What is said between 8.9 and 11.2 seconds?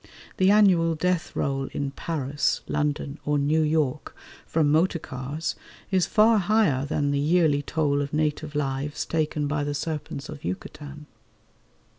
taken by the serpents of Yucatan.